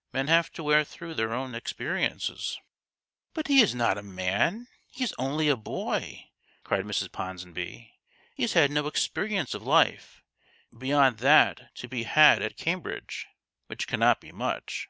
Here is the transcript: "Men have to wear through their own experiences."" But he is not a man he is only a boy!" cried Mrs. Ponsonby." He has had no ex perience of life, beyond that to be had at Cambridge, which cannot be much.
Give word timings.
"Men 0.12 0.26
have 0.26 0.50
to 0.54 0.64
wear 0.64 0.82
through 0.82 1.14
their 1.14 1.32
own 1.32 1.54
experiences."" 1.54 2.58
But 3.34 3.46
he 3.46 3.60
is 3.60 3.72
not 3.72 3.96
a 3.96 4.02
man 4.02 4.66
he 4.90 5.04
is 5.04 5.14
only 5.16 5.48
a 5.48 5.54
boy!" 5.56 6.26
cried 6.64 6.84
Mrs. 6.84 7.12
Ponsonby." 7.12 7.94
He 8.34 8.42
has 8.42 8.54
had 8.54 8.72
no 8.72 8.88
ex 8.88 9.06
perience 9.06 9.54
of 9.54 9.62
life, 9.62 10.24
beyond 10.76 11.18
that 11.18 11.72
to 11.76 11.86
be 11.86 12.02
had 12.02 12.42
at 12.42 12.56
Cambridge, 12.56 13.28
which 13.68 13.86
cannot 13.86 14.20
be 14.20 14.32
much. 14.32 14.88